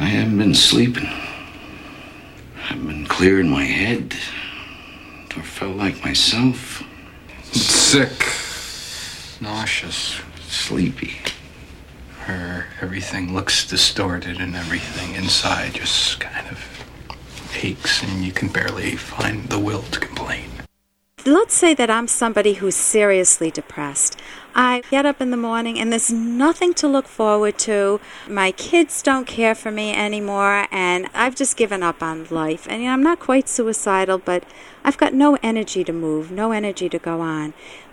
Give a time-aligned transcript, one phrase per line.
[0.00, 1.08] I haven't been sleeping.
[2.70, 4.14] I've been clearing my head.
[5.28, 6.84] Never felt like myself.
[7.52, 8.12] Sick,
[9.40, 11.16] nauseous, Sleepy.
[12.26, 16.58] her everything looks distorted and everything inside just kind of
[17.62, 20.57] aches and you can barely find the will to complain.
[21.28, 24.18] Let's say that I'm somebody who's seriously depressed.
[24.54, 28.00] I get up in the morning and there's nothing to look forward to.
[28.26, 32.66] My kids don't care for me anymore, and I've just given up on life.
[32.66, 34.44] And you know, I'm not quite suicidal, but
[34.82, 37.52] I've got no energy to move, no energy to go on.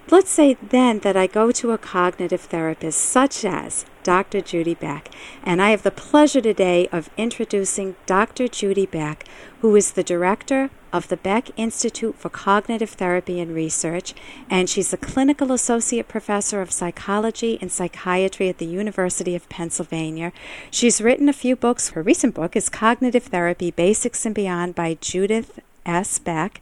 [0.10, 4.40] Let's say then that I go to a cognitive therapist such as Dr.
[4.40, 5.10] Judy Beck,
[5.44, 8.48] and I have the pleasure today of introducing Dr.
[8.48, 9.26] Judy Beck,
[9.60, 14.14] who is the director of the Beck Institute for Cognitive Therapy and Research,
[14.50, 20.32] and she's a clinical associate professor of psychology and psychiatry at the University of Pennsylvania.
[20.72, 21.90] She's written a few books.
[21.90, 26.18] Her recent book is Cognitive Therapy Basics and Beyond by Judith S.
[26.18, 26.62] Beck,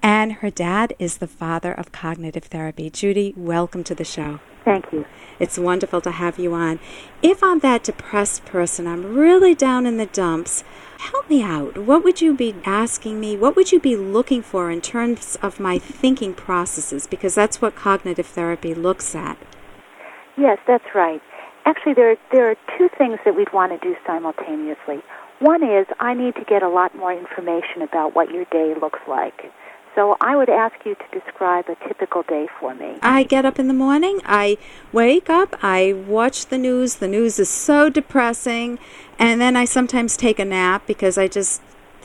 [0.00, 2.88] and her dad is the father of cognitive therapy.
[2.88, 4.38] Judy, welcome to the show.
[4.64, 5.04] Thank you.
[5.38, 6.78] It's wonderful to have you on.
[7.22, 10.62] If I'm that depressed person, I'm really down in the dumps,
[10.98, 11.78] help me out.
[11.78, 13.36] What would you be asking me?
[13.36, 17.06] What would you be looking for in terms of my thinking processes?
[17.06, 19.36] Because that's what cognitive therapy looks at.
[20.36, 21.20] Yes, that's right.
[21.64, 25.02] Actually, there are, there are two things that we'd want to do simultaneously.
[25.40, 29.00] One is I need to get a lot more information about what your day looks
[29.08, 29.42] like.
[29.94, 32.96] So I would ask you to describe a typical day for me.
[33.02, 34.56] I get up in the morning, I
[34.90, 36.96] wake up, I watch the news.
[36.96, 38.78] The news is so depressing,
[39.18, 41.60] and then I sometimes take a nap because I just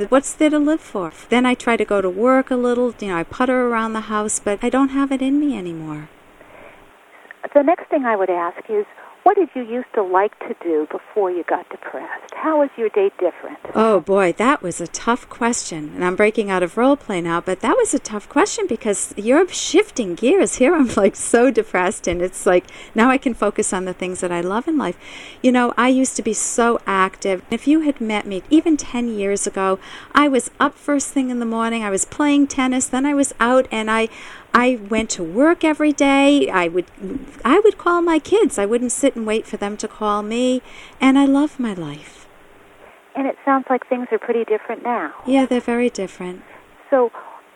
[0.10, 1.12] what's there to live for?
[1.30, 4.02] Then I try to go to work a little, you know, I putter around the
[4.02, 6.10] house, but I don't have it in me anymore.
[7.54, 8.86] The next thing I would ask is
[9.28, 12.34] what did you used to like to do before you got depressed?
[12.34, 13.58] How was your day different?
[13.76, 15.92] Oh boy, that was a tough question.
[15.94, 19.14] And I'm breaking out of role play now, but that was a tough question because
[19.18, 20.56] you're shifting gears.
[20.56, 24.22] Here I'm like so depressed, and it's like now I can focus on the things
[24.22, 24.98] that I love in life.
[25.44, 27.44] You know, I used to be so active.
[27.52, 29.78] If you had met me even 10 years ago,
[30.14, 33.34] I was up first thing in the morning, I was playing tennis, then I was
[33.42, 34.08] out and I
[34.58, 36.50] I went to work every day.
[36.50, 36.90] I would
[37.46, 38.58] I would call my kids.
[38.58, 40.64] I wouldn't sit and wait for them to call me,
[41.00, 42.28] and I love my life.
[43.16, 45.14] And it sounds like things are pretty different now.
[45.28, 46.42] Yeah, they're very different.
[46.90, 47.12] So,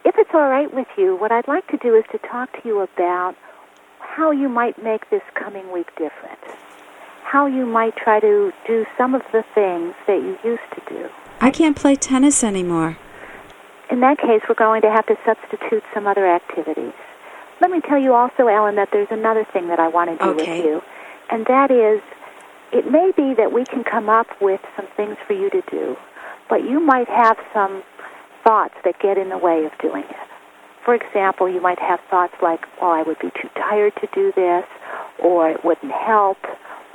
[0.06, 2.60] if it's all right with you, what I'd like to do is to talk to
[2.64, 3.36] you about
[4.00, 6.40] how you might make this coming week different.
[7.24, 11.10] How you might try to do some of the things that you used to do.
[11.40, 12.98] I can't play tennis anymore.
[13.92, 16.94] In that case, we're going to have to substitute some other activities.
[17.60, 20.32] Let me tell you also, Ellen, that there's another thing that I want to do
[20.32, 20.58] Okay.
[20.58, 20.82] with you,
[21.30, 22.02] and that is
[22.72, 25.98] it may be that we can come up with some things for you to do,
[26.50, 27.84] but you might have some
[28.46, 30.28] thoughts that get in the way of doing it.
[30.86, 34.32] For example, you might have thoughts like, well, I would be too tired to do
[34.36, 34.66] this,
[35.20, 36.38] or it wouldn't help,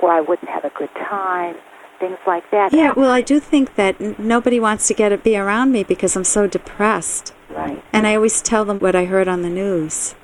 [0.01, 1.55] or I wouldn't have a good time,
[1.99, 2.73] things like that.
[2.73, 6.15] Yeah, well, I do think that n- nobody wants to get be around me because
[6.15, 7.33] I'm so depressed.
[7.49, 7.83] Right.
[7.93, 10.15] And I always tell them what I heard on the news.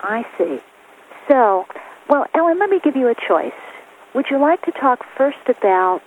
[0.00, 0.58] I see.
[1.28, 1.66] So,
[2.08, 3.52] well, Ellen, let me give you a choice.
[4.14, 6.00] Would you like to talk first about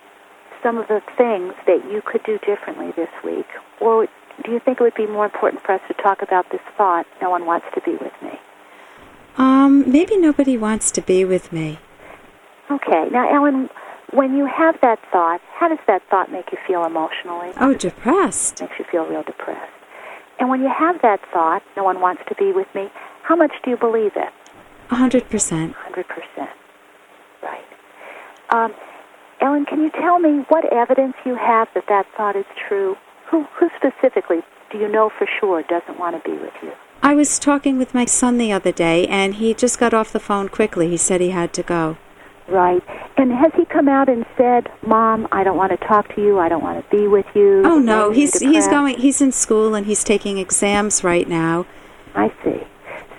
[0.62, 3.46] some of the things that you could do differently this week?
[3.80, 4.06] Or
[4.44, 7.06] do you think it would be more important for us to talk about this thought,
[7.22, 8.38] no one wants to be with me?
[9.36, 11.78] Um, maybe nobody wants to be with me.
[12.70, 13.08] Okay.
[13.10, 13.68] Now, Ellen,
[14.14, 17.50] when you have that thought, how does that thought make you feel emotionally?
[17.60, 18.60] Oh, depressed.
[18.60, 19.72] makes you feel real depressed.
[20.38, 22.88] And when you have that thought, no one wants to be with me,
[23.22, 24.32] how much do you believe it?
[24.90, 25.74] A hundred percent.
[25.90, 26.04] 100%.
[27.42, 27.64] Right.
[28.50, 28.72] Um,
[29.40, 32.96] Ellen, can you tell me what evidence you have that that thought is true?
[33.30, 36.72] Who, who specifically do you know for sure doesn't want to be with you?
[37.02, 40.20] I was talking with my son the other day, and he just got off the
[40.20, 40.88] phone quickly.
[40.88, 41.96] He said he had to go.
[42.48, 42.82] Right.
[43.16, 46.38] And has he come out and said, "Mom, I don't want to talk to you.
[46.38, 47.62] I don't want to be with you"?
[47.64, 48.98] Oh no, he's he's going.
[48.98, 51.66] He's in school and he's taking exams right now.
[52.14, 52.62] I see.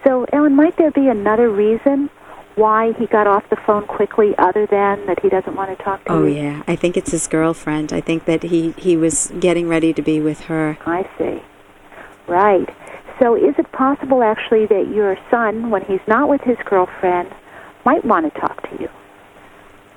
[0.04, 2.10] So, Ellen, might there be another reason
[2.56, 6.04] why he got off the phone quickly, other than that he doesn't want to talk
[6.06, 6.36] to Oh you?
[6.42, 7.92] yeah, I think it's his girlfriend.
[7.92, 10.78] I think that he he was getting ready to be with her.
[10.86, 11.42] I see.
[12.28, 12.70] Right.
[13.22, 17.30] So is it possible actually that your son, when he's not with his girlfriend,
[17.86, 18.90] might want to talk to you?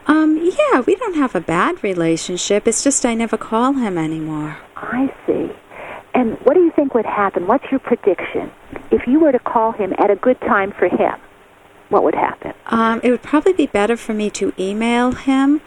[0.08, 2.66] Um, yeah, we don't have a bad relationship.
[2.66, 4.56] It's just I never call him anymore.
[4.76, 5.50] I see.
[6.14, 7.46] And what do you think would happen?
[7.46, 8.50] What's your prediction?
[8.90, 11.14] If you were to call him at a good time for him,
[11.90, 12.55] what would happen?
[12.66, 15.60] Um, it would probably be better for me to email him.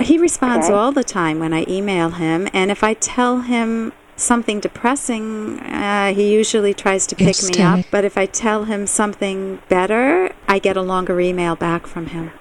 [0.00, 0.74] He responds Okay.
[0.74, 6.12] all the time when I email him, and if I tell him something depressing, uh,
[6.12, 7.84] he usually tries to pick me up.
[7.90, 12.32] But if I tell him something better, I get a longer email back from him.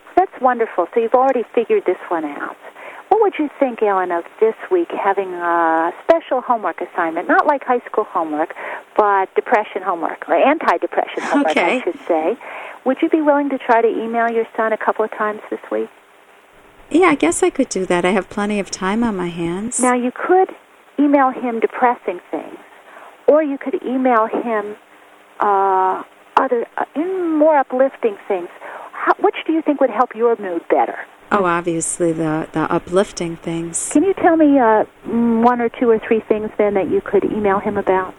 [0.41, 0.87] Wonderful.
[0.93, 2.57] So you've already figured this one out.
[3.09, 7.27] What would you think, Ellen, of this week having a special homework assignment?
[7.27, 8.53] Not like high school homework,
[8.97, 11.77] but depression homework, or anti-depression homework, Okay.
[11.77, 12.37] I should say.
[12.85, 15.59] Would you be willing to try to email your son a couple of times this
[15.71, 15.89] week?
[16.89, 18.05] Yeah, I guess I could do that.
[18.05, 19.79] I have plenty of time on my hands.
[19.79, 20.49] Now, you could
[20.99, 22.57] email him depressing things,
[23.27, 24.75] or you could email him
[25.39, 26.03] uh,
[26.37, 28.49] other uh, more uplifting things.
[29.07, 30.97] How, which do you think would help your mood better?
[31.31, 33.89] oh, obviously the the uplifting things.
[33.93, 36.99] Can you tell me uh, mm, one or two or three things then that you
[37.01, 38.13] could email him about?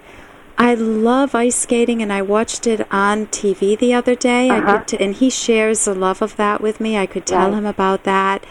[0.56, 4.48] I love ice skating, and I watched it on TV the other day.
[4.50, 4.78] Uh-huh.
[4.78, 6.96] could, t- and he shares a love of that with me.
[6.96, 7.58] I could tell Right.
[7.58, 8.44] him about that,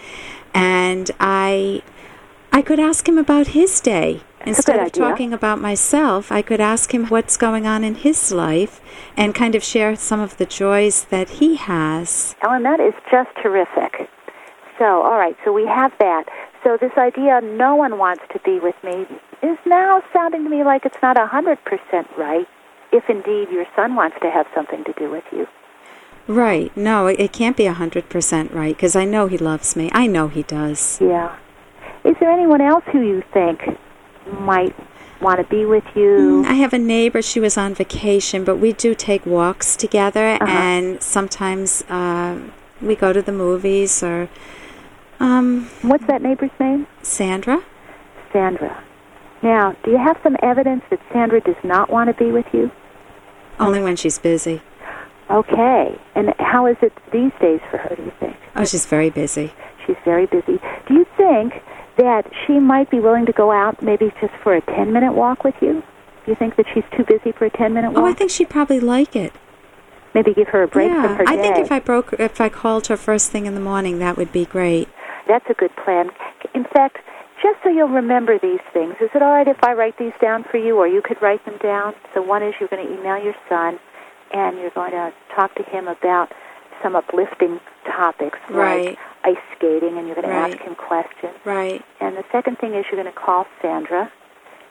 [0.53, 1.81] and I,
[2.53, 6.31] I could ask him about his day instead of talking about myself.
[6.31, 8.81] I could ask him what's going on in his life,
[9.15, 12.35] and kind of share some of the joys that he has.
[12.41, 14.09] Ellen, that is just terrific.
[14.79, 16.25] So, all right, so we have that.
[16.63, 19.05] So this idea, no one wants to be with me,
[19.43, 21.57] is now sounding to me like it's not a 100%
[22.17, 22.47] right,
[22.91, 25.47] if indeed your son wants to have something to do with you.
[26.27, 26.75] Right?
[26.75, 29.89] No, it, it can't be a hundred percent right because I know he loves me.
[29.93, 30.99] I know he does.
[30.99, 31.37] Yeah.
[32.03, 33.61] Is there anyone else who you think
[34.41, 34.75] might
[35.21, 36.43] want to be with you?
[36.45, 37.21] I have a neighbor.
[37.21, 40.45] She was on vacation, but we do take walks together, Uh-huh.
[40.47, 42.39] and sometimes uh,
[42.81, 44.29] we go to the movies or
[45.19, 46.85] um, What's that neighbor's name?
[47.01, 47.63] Sandra.
[48.31, 48.83] Sandra.
[49.41, 52.69] Now, do you have some evidence that Sandra does not want to be with you?
[53.59, 54.61] Only when she's busy.
[55.29, 55.99] Okay.
[56.15, 58.35] And how is it these days for her, do you think?
[58.55, 59.51] Oh, she's very busy.
[59.85, 60.59] She's very busy.
[60.87, 61.53] Do you think
[61.97, 65.43] that she might be willing to go out maybe just for a 10 minute walk
[65.43, 65.83] with you?
[66.25, 68.03] Do you think that she's too busy for a 10 minute walk?
[68.03, 69.33] Oh, I think she'd probably like it.
[70.13, 71.41] maybe give her a break yeah, from her I day.
[71.43, 74.31] think if I broke, if I called her first thing in the morning, that would
[74.31, 74.87] be great.
[75.27, 76.09] That's a good plan.
[76.53, 76.97] In fact,
[77.41, 80.43] just so you'll remember these things, is it all right if I write these down
[80.49, 81.93] for you, or you could write them down?
[82.13, 83.77] So one is you're going to email your son,
[84.33, 86.31] and you're going to talk to him about
[86.81, 88.89] some uplifting topics Right.
[88.89, 91.33] like ice skating, and you're going to ask him questions.
[91.45, 91.83] Right.
[91.99, 94.11] And the second thing is you're going to call Sandra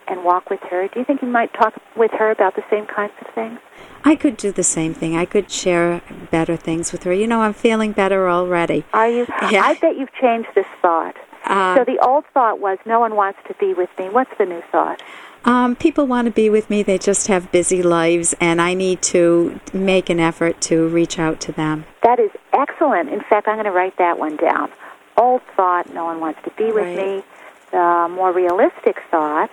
[0.07, 0.87] and walk with her.
[0.87, 3.59] Do you think you might talk with her about the same kinds of things?
[4.05, 5.17] I could do the same thing.
[5.17, 6.01] I could share
[6.31, 7.13] better things with her.
[7.13, 8.85] You know, I'm feeling better already.
[8.93, 9.25] Are you?
[9.51, 9.63] Yeah.
[9.63, 11.15] I bet you've changed this thought.
[11.47, 14.09] Uh, so the old thought was no one wants to be with me.
[14.09, 15.01] What's the new thought?
[15.45, 16.83] Um, people want to be with me.
[16.83, 21.39] They just have busy lives, and I need to make an effort to reach out
[21.41, 21.85] to them.
[22.03, 23.09] That is excellent.
[23.09, 24.69] In fact, I'm going to write that one down.
[25.15, 26.97] Old thought, no one wants to be with Right.
[26.97, 27.23] me.
[27.71, 29.49] The more realistic thought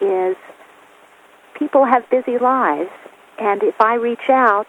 [0.00, 0.36] is
[1.54, 2.90] people have busy lives,
[3.38, 4.68] and if I reach out,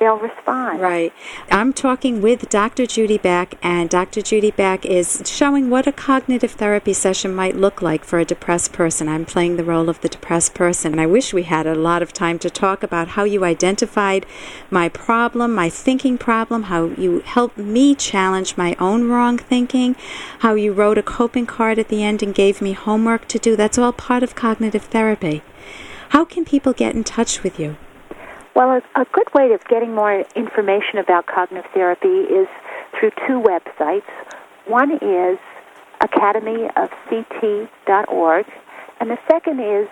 [0.00, 0.80] they'll respond.
[0.80, 1.12] Right.
[1.50, 2.86] I'm talking with Dr.
[2.86, 4.22] Judy Beck, and Dr.
[4.22, 8.72] Judy Beck is showing what a cognitive therapy session might look like for a depressed
[8.72, 9.08] person.
[9.08, 10.92] I'm playing the role of the depressed person.
[10.92, 14.24] And I wish we had a lot of time to talk about how you identified
[14.70, 19.94] my problem, my thinking problem, how you helped me challenge my own wrong thinking,
[20.38, 23.54] how you wrote a coping card at the end and gave me homework to do.
[23.54, 25.42] That's all part of cognitive therapy.
[26.08, 27.76] How can people get in touch with you?
[28.54, 32.48] Well, a, a good way of getting more information about cognitive therapy is
[32.98, 34.02] through two websites.
[34.66, 35.38] One is
[36.02, 38.46] academyofct.org,
[39.00, 39.88] and the second is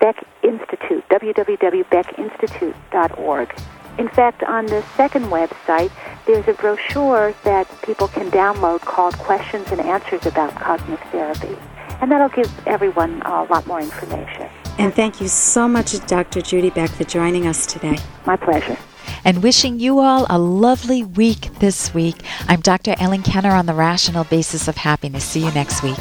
[0.00, 3.54] Beck Institute, www.beckinstitute.org.
[3.98, 5.90] In fact, on the second website,
[6.26, 11.54] there's a brochure that people can download called Questions and Answers about Cognitive Therapy,
[12.00, 14.49] and that'll give everyone a lot more information.
[14.80, 16.40] And thank you so much, Dr.
[16.40, 17.98] Judy Beck, for joining us today.
[18.24, 18.78] My pleasure.
[19.24, 22.16] and wishing you all a lovely week this week.
[22.48, 22.94] I'm Dr.
[22.98, 25.22] Ellen Kenner on the Rational Basis of Happiness.
[25.24, 25.98] See you next week.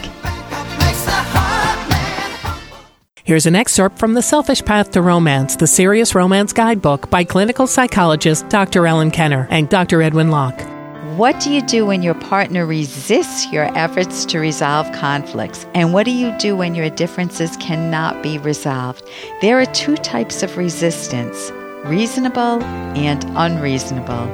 [3.25, 7.67] Here's an excerpt from The Selfish Path to Romance, the Serious Romance Guidebook by clinical
[7.67, 8.87] psychologist Dr.
[8.87, 10.01] Ellen Kenner and Dr.
[10.01, 10.78] Edwin Locke.
[11.19, 15.65] What do you do when your partner resists your efforts to resolve conflicts?
[15.75, 19.03] And what do you do when your differences cannot be resolved?
[19.41, 21.51] There are two types of resistance
[21.83, 22.63] reasonable
[22.95, 24.29] and unreasonable.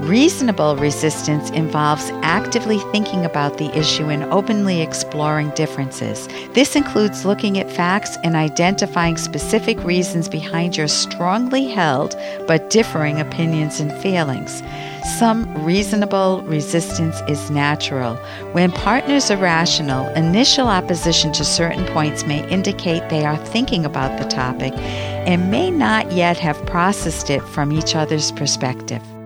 [0.00, 6.28] Reasonable resistance involves actively thinking about the issue and openly exploring differences.
[6.52, 12.14] This includes looking at facts and identifying specific reasons behind your strongly held
[12.46, 14.62] but differing opinions and feelings.
[15.18, 18.16] Some reasonable resistance is natural.
[18.52, 24.18] When partners are rational, initial opposition to certain points may indicate they are thinking about
[24.20, 29.02] the topic and may not yet have processed it from each other's perspective.